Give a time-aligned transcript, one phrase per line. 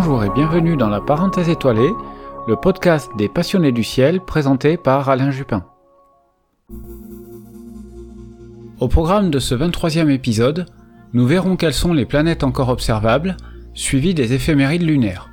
[0.00, 1.90] Bonjour et bienvenue dans la parenthèse étoilée,
[2.46, 5.64] le podcast des passionnés du ciel présenté par Alain Jupin.
[8.78, 10.66] Au programme de ce 23e épisode,
[11.14, 13.36] nous verrons quelles sont les planètes encore observables,
[13.74, 15.30] suivies des éphémérides lunaires.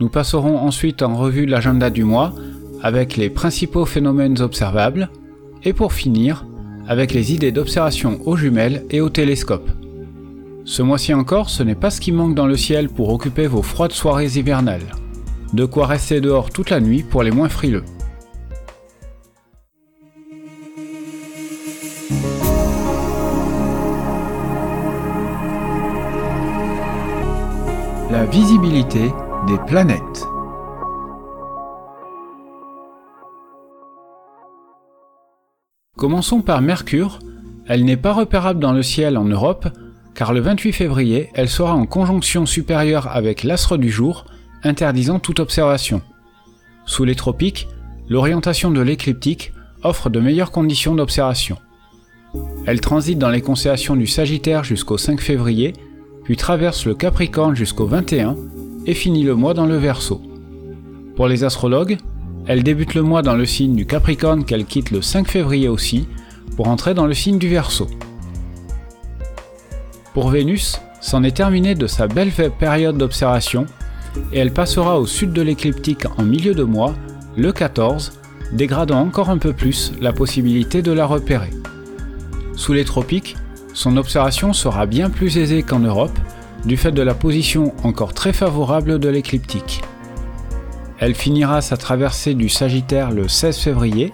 [0.00, 2.34] Nous passerons ensuite en revue l'agenda du mois
[2.82, 5.10] avec les principaux phénomènes observables,
[5.62, 6.44] et pour finir,
[6.88, 9.70] avec les idées d'observation aux jumelles et au télescope.
[10.64, 13.62] Ce mois-ci encore, ce n'est pas ce qui manque dans le ciel pour occuper vos
[13.62, 14.94] froides soirées hivernales.
[15.52, 17.84] De quoi rester dehors toute la nuit pour les moins frileux.
[28.10, 29.10] La visibilité
[29.48, 30.28] des planètes.
[35.96, 37.18] Commençons par Mercure.
[37.66, 39.68] Elle n'est pas repérable dans le ciel en Europe,
[40.14, 44.26] car le 28 février, elle sera en conjonction supérieure avec l'astre du jour,
[44.62, 46.02] interdisant toute observation.
[46.84, 47.68] Sous les tropiques,
[48.08, 49.52] l'orientation de l'écliptique
[49.82, 51.56] offre de meilleures conditions d'observation.
[52.66, 55.74] Elle transite dans les constellations du Sagittaire jusqu'au 5 février,
[56.24, 58.36] puis traverse le Capricorne jusqu'au 21
[58.86, 60.20] et finit le mois dans le Verseau.
[61.16, 61.98] Pour les astrologues,
[62.46, 66.08] elle débute le mois dans le signe du Capricorne qu'elle quitte le 5 février aussi,
[66.56, 67.86] pour entrer dans le signe du Verseau.
[70.14, 73.66] Pour Vénus, c'en est terminé de sa belle période d'observation,
[74.32, 76.94] et elle passera au sud de l'écliptique en milieu de mois,
[77.36, 78.20] le 14,
[78.52, 81.50] dégradant encore un peu plus la possibilité de la repérer.
[82.54, 83.36] Sous les tropiques,
[83.72, 86.18] son observation sera bien plus aisée qu'en Europe,
[86.66, 89.82] du fait de la position encore très favorable de l'écliptique.
[90.98, 94.12] Elle finira sa traversée du Sagittaire le 16 février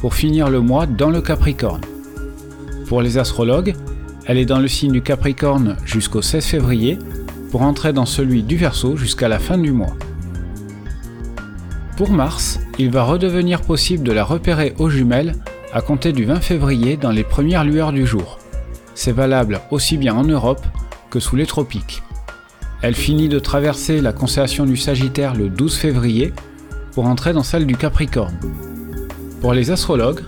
[0.00, 1.80] pour finir le mois dans le Capricorne.
[2.88, 3.74] Pour les astrologues,
[4.30, 7.00] elle est dans le signe du Capricorne jusqu'au 16 février
[7.50, 9.96] pour entrer dans celui du Verseau jusqu'à la fin du mois.
[11.96, 15.34] Pour Mars, il va redevenir possible de la repérer aux jumelles
[15.72, 18.38] à compter du 20 février dans les premières lueurs du jour.
[18.94, 20.64] C'est valable aussi bien en Europe
[21.10, 22.04] que sous les tropiques.
[22.82, 26.32] Elle finit de traverser la constellation du Sagittaire le 12 février
[26.92, 28.38] pour entrer dans celle du Capricorne.
[29.40, 30.22] Pour les astrologues,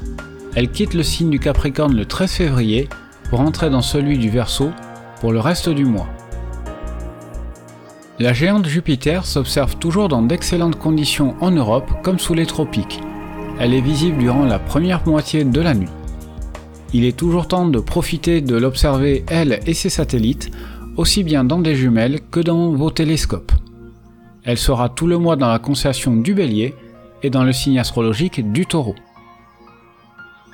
[0.57, 2.89] elle quitte le signe du Capricorne le 13 février
[3.33, 4.73] pour entrer dans celui du Verseau
[5.23, 6.07] pour le reste du mois.
[8.19, 13.01] La géante Jupiter s'observe toujours dans d'excellentes conditions en Europe comme sous les tropiques.
[13.59, 15.89] Elle est visible durant la première moitié de la nuit.
[16.93, 20.51] Il est toujours temps de profiter de l'observer elle et ses satellites
[20.99, 23.53] aussi bien dans des jumelles que dans vos télescopes.
[24.45, 26.75] Elle sera tout le mois dans la constellation du Bélier
[27.23, 28.95] et dans le signe astrologique du Taureau.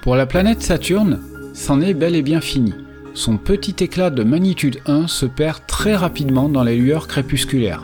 [0.05, 1.19] Pour la planète Saturne,
[1.59, 2.73] c'en est bel et bien fini.
[3.15, 7.83] Son petit éclat de magnitude 1 se perd très rapidement dans les lueurs crépusculaires.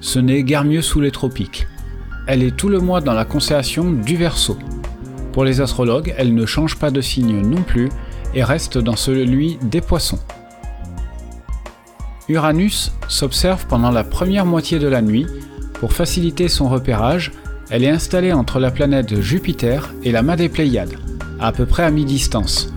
[0.00, 1.68] Ce n'est guère mieux sous les tropiques.
[2.26, 4.58] Elle est tout le mois dans la constellation du Verseau.
[5.32, 7.88] Pour les astrologues, elle ne change pas de signe non plus
[8.34, 10.18] et reste dans celui des Poissons.
[12.28, 15.26] Uranus s'observe pendant la première moitié de la nuit.
[15.74, 17.30] Pour faciliter son repérage,
[17.70, 20.98] elle est installée entre la planète Jupiter et la mât des Pléiades,
[21.38, 22.73] à peu près à mi-distance.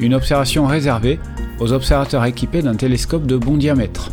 [0.00, 1.20] Une observation réservée
[1.58, 4.10] aux observateurs équipés d'un télescope de bon diamètre.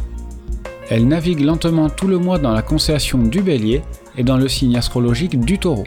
[0.90, 3.82] Elle navigue lentement tout le mois dans la constellation du Bélier
[4.18, 5.86] et dans le signe astrologique du Taureau.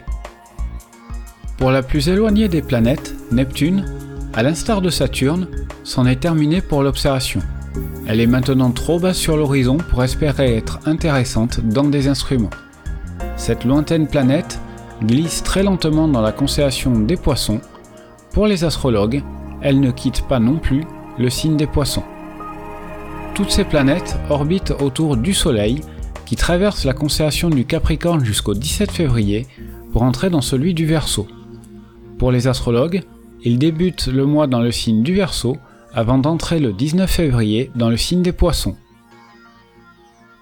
[1.57, 3.85] Pour la plus éloignée des planètes, Neptune,
[4.33, 5.47] à l'instar de Saturne,
[5.83, 7.41] s'en est terminée pour l'observation.
[8.07, 12.49] Elle est maintenant trop basse sur l'horizon pour espérer être intéressante dans des instruments.
[13.37, 14.59] Cette lointaine planète
[15.03, 17.61] glisse très lentement dans la constellation des poissons.
[18.33, 19.23] Pour les astrologues,
[19.61, 20.83] elle ne quitte pas non plus
[21.17, 22.03] le signe des poissons.
[23.33, 25.81] Toutes ces planètes orbitent autour du Soleil
[26.25, 29.47] qui traverse la constellation du Capricorne jusqu'au 17 février
[29.91, 31.27] pour entrer dans celui du Verseau.
[32.17, 33.03] Pour les astrologues,
[33.43, 35.57] il débute le mois dans le signe du Verseau
[35.93, 38.75] avant d'entrer le 19 février dans le signe des poissons.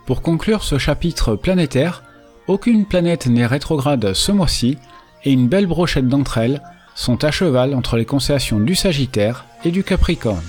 [0.05, 2.03] Pour conclure ce chapitre planétaire,
[2.47, 4.77] aucune planète n'est rétrograde ce mois-ci
[5.23, 6.61] et une belle brochette d'entre elles
[6.99, 10.43] sont à cheval entre les constellations du Sagittaire et du Capricorne.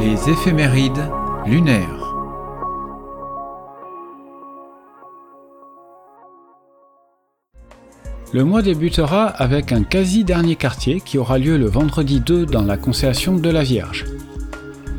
[0.00, 1.10] Les éphémérides
[1.44, 2.14] lunaires.
[8.32, 12.78] Le mois débutera avec un quasi-dernier quartier qui aura lieu le vendredi 2 dans la
[12.78, 14.06] constellation de la Vierge.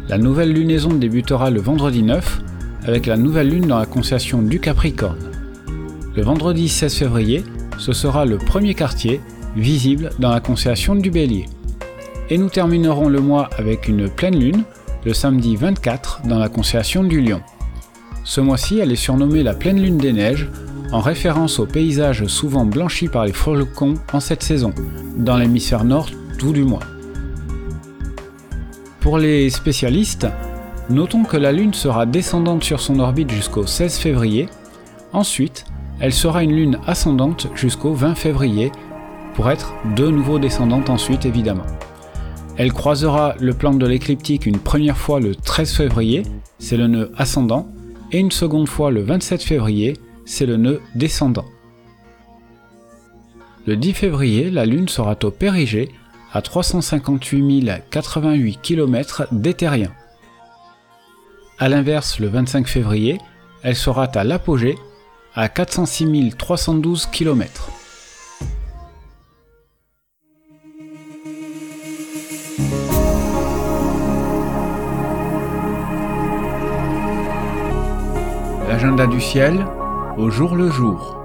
[0.09, 2.41] La nouvelle lunaison débutera le vendredi 9
[2.85, 5.19] avec la nouvelle lune dans la constellation du Capricorne.
[6.15, 7.43] Le vendredi 16 février,
[7.77, 9.21] ce sera le premier quartier
[9.55, 11.45] visible dans la constellation du Bélier.
[12.31, 14.63] Et nous terminerons le mois avec une pleine lune,
[15.05, 17.41] le samedi 24, dans la constellation du Lion.
[18.23, 20.49] Ce mois-ci, elle est surnommée la pleine lune des neiges,
[20.91, 24.73] en référence au paysage souvent blanchi par les flocons en cette saison,
[25.17, 26.09] dans l'hémisphère nord
[26.39, 26.81] tout du mois.
[29.09, 30.27] Pour les spécialistes,
[30.91, 34.47] notons que la Lune sera descendante sur son orbite jusqu'au 16 février,
[35.13, 35.65] ensuite
[35.99, 38.71] elle sera une Lune ascendante jusqu'au 20 février,
[39.33, 41.65] pour être de nouveau descendante ensuite évidemment.
[42.55, 46.21] Elle croisera le plan de l'écliptique une première fois le 13 février,
[46.59, 47.67] c'est le nœud ascendant,
[48.11, 51.45] et une seconde fois le 27 février, c'est le nœud descendant.
[53.65, 55.89] Le 10 février, la Lune sera au périgée,
[56.33, 59.91] à 358 088 km d'éthérien.
[61.57, 63.17] A l'inverse, le 25 février,
[63.63, 64.77] elle sera à l'apogée,
[65.35, 67.69] à 406 312 km.
[78.67, 79.65] L'agenda du ciel
[80.17, 81.18] au jour le jour.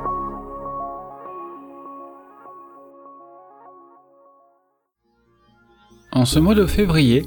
[6.25, 7.27] En ce mois de février,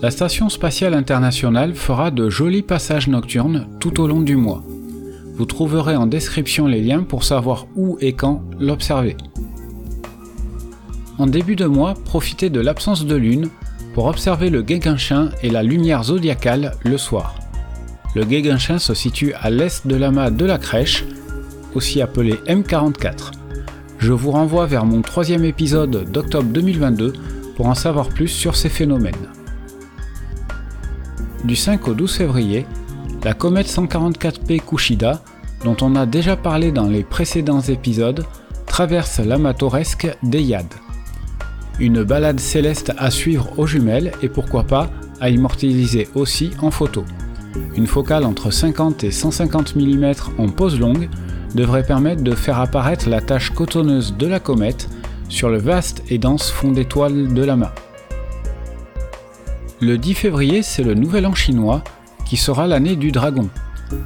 [0.00, 4.62] la Station spatiale internationale fera de jolis passages nocturnes tout au long du mois.
[5.34, 9.16] Vous trouverez en description les liens pour savoir où et quand l'observer.
[11.18, 13.48] En début de mois, profitez de l'absence de lune
[13.92, 17.34] pour observer le Guéguinchin et la lumière zodiacale le soir.
[18.14, 21.04] Le Guéguinchin se situe à l'est de l'amas de la Crèche,
[21.74, 23.32] aussi appelé M44.
[23.98, 27.14] Je vous renvoie vers mon troisième épisode d'octobre 2022
[27.58, 29.14] pour en savoir plus sur ces phénomènes.
[31.42, 32.66] Du 5 au 12 février,
[33.24, 35.20] la comète 144P Kushida,
[35.64, 38.24] dont on a déjà parlé dans les précédents épisodes,
[38.66, 40.66] traverse l'amateuresque d'Eyad.
[41.80, 44.88] Une balade céleste à suivre aux jumelles et pourquoi pas
[45.20, 47.04] à immortaliser aussi en photo.
[47.74, 51.08] Une focale entre 50 et 150 mm en pose longue
[51.56, 54.88] devrait permettre de faire apparaître la tache cotonneuse de la comète
[55.28, 57.72] sur le vaste et dense fond d'étoiles de l'amas.
[59.80, 61.84] Le 10 février, c'est le nouvel an chinois
[62.24, 63.48] qui sera l'année du dragon.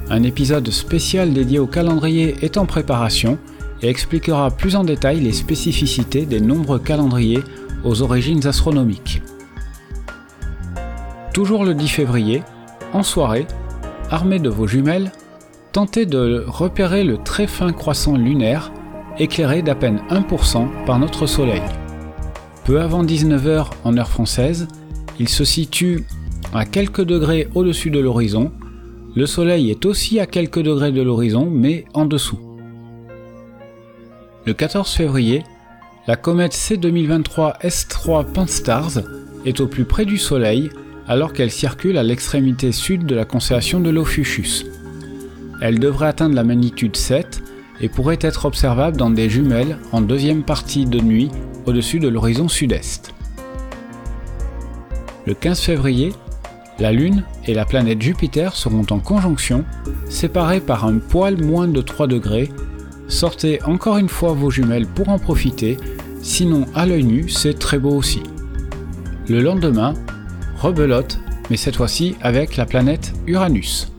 [0.09, 3.37] Un épisode spécial dédié au calendrier est en préparation
[3.81, 7.43] et expliquera plus en détail les spécificités des nombreux calendriers
[7.83, 9.21] aux origines astronomiques.
[11.33, 12.43] Toujours le 10 février,
[12.93, 13.47] en soirée,
[14.11, 15.11] armé de vos jumelles,
[15.71, 18.71] tentez de repérer le très fin croissant lunaire,
[19.19, 21.61] éclairé d'à peine 1% par notre Soleil.
[22.65, 24.67] Peu avant 19h en heure française,
[25.19, 26.05] il se situe
[26.53, 28.51] à quelques degrés au-dessus de l'horizon.
[29.15, 32.39] Le Soleil est aussi à quelques degrés de l'horizon, mais en dessous.
[34.45, 35.43] Le 14 février,
[36.07, 39.03] la comète C2023 S3 Pan-STARRS
[39.45, 40.69] est au plus près du Soleil
[41.07, 44.65] alors qu'elle circule à l'extrémité sud de la constellation de l'Ophiuchus.
[45.61, 47.41] Elle devrait atteindre la magnitude 7
[47.83, 51.29] et pourrait être observable dans des jumelles en deuxième partie de nuit
[51.65, 53.13] au-dessus de l'horizon sud-est.
[55.27, 56.13] Le 15 février,
[56.79, 59.65] la Lune et la planète Jupiter seront en conjonction,
[60.09, 62.49] séparées par un poil moins de 3 degrés.
[63.09, 65.77] Sortez encore une fois vos jumelles pour en profiter,
[66.21, 68.23] sinon à l'œil nu c'est très beau aussi.
[69.27, 69.93] Le lendemain,
[70.57, 73.92] rebelote, mais cette fois-ci avec la planète Uranus.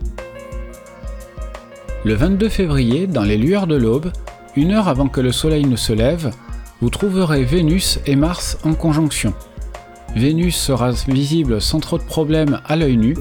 [2.05, 4.13] Le 22 février, dans les lueurs de l'aube,
[4.57, 6.33] une heure avant que le Soleil ne se lève,
[6.83, 9.33] vous trouverez Vénus et Mars en conjonction.
[10.15, 13.17] Vénus sera visible sans trop de problèmes à l'œil nu,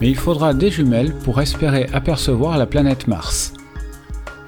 [0.00, 3.54] mais il faudra des jumelles pour espérer apercevoir la planète Mars.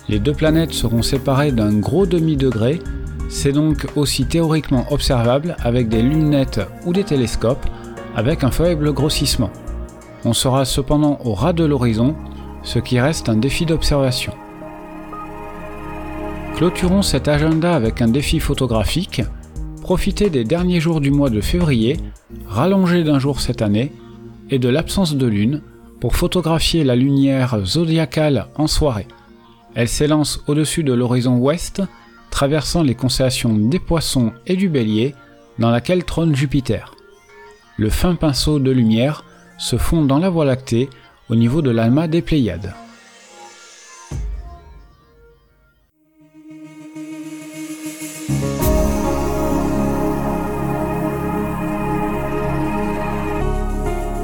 [0.09, 2.79] Les deux planètes seront séparées d'un gros demi-degré,
[3.29, 7.67] c'est donc aussi théoriquement observable avec des lunettes ou des télescopes,
[8.15, 9.51] avec un faible grossissement.
[10.25, 12.15] On sera cependant au ras de l'horizon
[12.71, 14.33] ce qui reste un défi d'observation.
[16.55, 19.23] Clôturons cet agenda avec un défi photographique.
[19.83, 21.97] Profitez des derniers jours du mois de février,
[22.47, 23.91] rallongé d'un jour cette année,
[24.51, 25.63] et de l'absence de lune
[25.99, 29.09] pour photographier la lumière zodiacale en soirée.
[29.75, 31.83] Elle s'élance au-dessus de l'horizon ouest,
[32.31, 35.17] traversant les constellations des poissons et du bélier,
[35.59, 36.95] dans laquelle trône Jupiter.
[37.79, 39.25] Le fin pinceau de lumière
[39.59, 40.89] se fond dans la Voie lactée
[41.31, 42.75] au niveau de l'alma des Pléiades.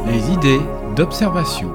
[0.09, 0.61] Les idées
[0.97, 1.73] d'observation.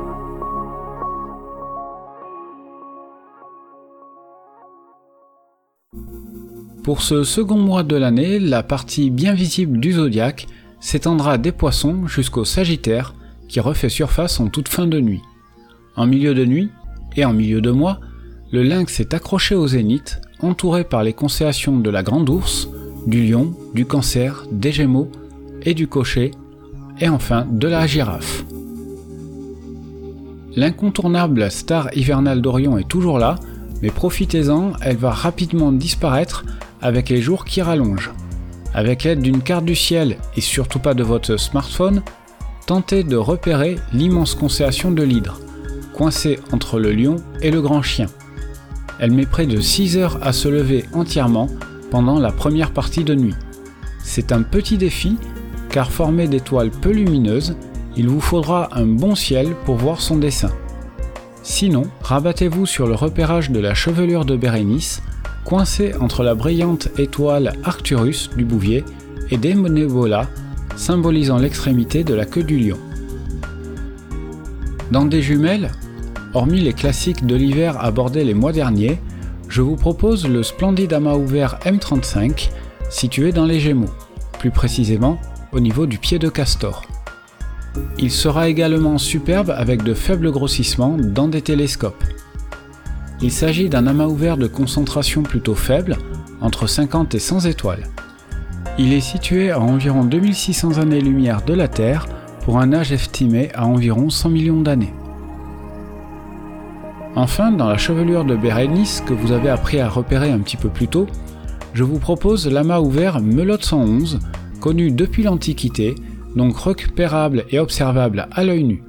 [6.84, 10.48] Pour ce second mois de l'année, la partie bien visible du zodiaque
[10.82, 13.14] s'étendra des poissons jusqu'au Sagittaire
[13.52, 15.22] qui refait surface en toute fin de nuit.
[15.98, 16.72] En milieu de nuit
[17.18, 18.00] et en milieu de mois,
[18.54, 22.70] le lynx est accroché au zénith, entouré par les constellations de la Grande Ourse,
[23.06, 25.12] du Lion, du Cancer, des Gémeaux
[25.64, 26.32] et du Cocher,
[27.02, 28.46] et enfin de la Girafe.
[30.56, 33.36] L'incontournable star hivernale d'Orion est toujours là,
[33.82, 36.46] mais profitez-en, elle va rapidement disparaître
[36.82, 38.12] avec les jours qui rallongent.
[38.74, 42.02] Avec l'aide d'une carte du ciel et surtout pas de votre smartphone,
[42.72, 45.42] tentez de repérer l'immense constellation de l'Hydre,
[45.94, 48.06] coincée entre le lion et le grand chien.
[48.98, 51.50] Elle met près de 6 heures à se lever entièrement
[51.90, 53.36] pendant la première partie de nuit.
[54.02, 55.18] C'est un petit défi
[55.70, 57.58] car formé d'étoiles peu lumineuses,
[57.98, 60.52] il vous faudra un bon ciel pour voir son dessin.
[61.44, 65.02] Sinon, rabattez-vous sur le repérage de la chevelure de Bérénice,
[65.44, 68.86] coincée entre la brillante étoile Arcturus du Bouvier
[69.30, 70.30] et Demonebola,
[70.76, 72.78] symbolisant l'extrémité de la queue du lion.
[74.92, 75.72] Dans des jumelles,
[76.34, 79.00] Hormis les classiques de l'hiver abordés les mois derniers,
[79.50, 82.50] je vous propose le splendide amas ouvert M35
[82.90, 83.90] situé dans les Gémeaux,
[84.40, 85.20] plus précisément
[85.52, 86.86] au niveau du pied de castor.
[87.98, 92.04] Il sera également superbe avec de faibles grossissements dans des télescopes.
[93.22, 95.98] Il s'agit d'un amas ouvert de concentration plutôt faible,
[96.40, 97.88] entre 50 et 100 étoiles.
[98.78, 102.08] Il est situé à environ 2600 années-lumière de la Terre
[102.46, 104.94] pour un âge estimé à environ 100 millions d'années.
[107.16, 110.70] Enfin, dans la chevelure de Bérénice que vous avez appris à repérer un petit peu
[110.70, 111.08] plus tôt,
[111.74, 114.20] je vous propose l'amas ouvert Melotte 111,
[114.62, 115.96] connu depuis l'Antiquité,
[116.36, 118.84] donc repérable et observable à l'œil nu.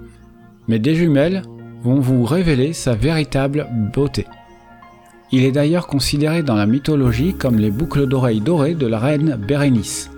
[0.69, 1.43] Mais des jumelles
[1.83, 4.27] vont vous révéler sa véritable beauté.
[5.35, 9.37] Il est d'ailleurs considéré dans la mythologie comme les boucles d'oreilles dorées de la reine
[9.37, 10.11] Bérénice.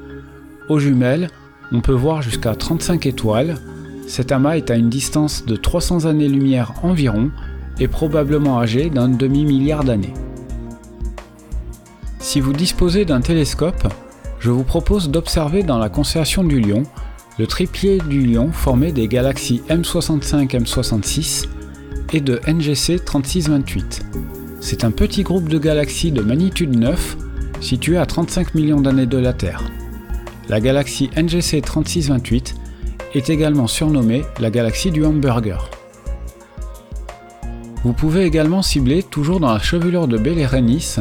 [0.69, 1.31] Aux jumelles,
[1.71, 3.55] on peut voir jusqu'à 35 étoiles.
[4.09, 7.31] Cet amas est à une distance de 300 années-lumière environ
[7.79, 10.15] est probablement âgé d'un demi-milliard d'années.
[12.19, 13.87] Si vous disposez d'un télescope,
[14.41, 16.83] je vous propose d'observer dans la constellation du Lion
[17.39, 21.47] le triplier du Lion formé des galaxies M65-M66
[22.13, 24.34] et de NGC 3628.
[24.67, 27.19] C'est un petit groupe de galaxies de magnitude 9
[27.61, 29.63] situé à 35 millions d'années de la Terre.
[30.49, 32.55] La galaxie NGC 3628
[33.13, 35.69] est également surnommée la galaxie du hamburger.
[37.85, 40.97] Vous pouvez également cibler, toujours dans la chevelure de Bélérénis,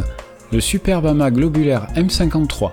[0.52, 2.70] le superbe amas globulaire M53.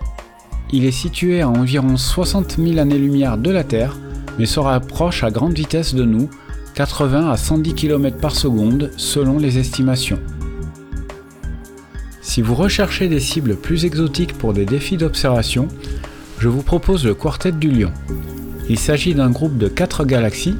[0.73, 3.97] Il est situé à environ 60 000 années-lumière de la Terre,
[4.40, 6.28] mais se rapproche à grande vitesse de nous,
[6.75, 10.18] 80 à 110 km par seconde selon les estimations.
[12.30, 15.66] Si vous recherchez des cibles plus exotiques pour des défis d'observation,
[16.38, 17.90] je vous propose le Quartet du Lion.
[18.68, 20.54] Il s'agit d'un groupe de 4 galaxies,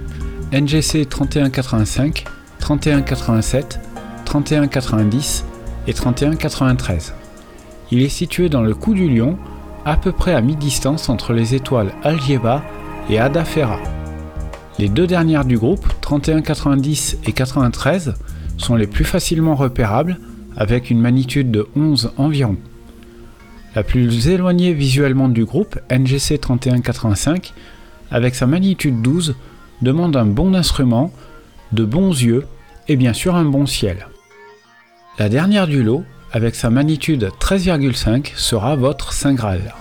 [0.53, 2.25] NGC 3185,
[2.59, 3.79] 3187,
[4.25, 5.45] 3190
[5.87, 7.15] et 3193.
[7.93, 9.39] Il est situé dans le cou du lion,
[9.85, 12.65] à peu près à mi-distance entre les étoiles Algieba
[13.09, 13.79] et Adafera.
[14.81, 18.15] Les deux dernières du groupe, 3190 et 93,
[18.57, 20.19] sont les plus facilement repérables
[20.57, 22.57] avec une magnitude de 11 environ.
[23.75, 27.55] La plus éloignée visuellement du groupe, NGC 3185,
[28.11, 29.37] avec sa magnitude 12,
[29.83, 31.13] demande un bon instrument
[31.73, 32.47] de bons yeux
[32.89, 34.09] et bien sûr un bon ciel.
[35.19, 39.75] La dernière du lot, avec sa magnitude 13,5, sera votre Saint Graal.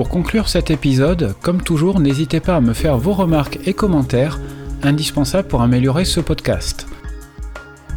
[0.00, 4.40] Pour conclure cet épisode, comme toujours, n'hésitez pas à me faire vos remarques et commentaires
[4.82, 6.86] indispensables pour améliorer ce podcast.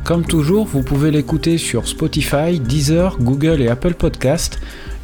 [0.03, 4.59] Comme toujours, vous pouvez l'écouter sur Spotify, Deezer, Google et Apple Podcast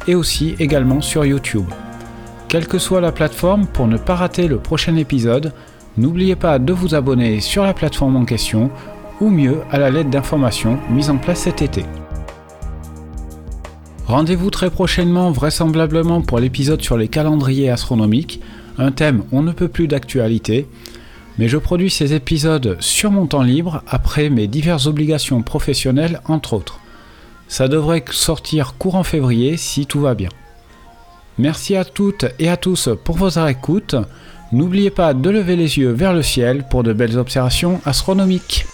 [0.08, 1.64] et aussi également sur YouTube.
[2.48, 5.54] Quelle que soit la plateforme, pour ne pas rater le prochain épisode,
[5.96, 8.70] n'oubliez pas de vous abonner sur la plateforme en question
[9.22, 11.86] ou mieux à la lettre d'information mise en place cet été.
[14.10, 18.40] Rendez-vous très prochainement, vraisemblablement pour l'épisode sur les calendriers astronomiques,
[18.76, 20.66] un thème on ne peut plus d'actualité,
[21.38, 26.54] mais je produis ces épisodes sur mon temps libre après mes diverses obligations professionnelles entre
[26.54, 26.80] autres.
[27.46, 30.30] Ça devrait sortir courant février si tout va bien.
[31.38, 33.94] Merci à toutes et à tous pour votre écoute.
[34.50, 38.66] N'oubliez pas de lever les yeux vers le ciel pour de belles observations astronomiques.